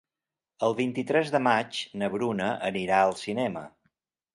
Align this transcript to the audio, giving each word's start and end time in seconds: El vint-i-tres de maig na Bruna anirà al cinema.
El 0.67 0.75
vint-i-tres 0.79 1.29
de 1.37 1.43
maig 1.49 1.83
na 2.03 2.13
Bruna 2.17 2.51
anirà 2.73 3.05
al 3.07 3.19
cinema. 3.25 3.69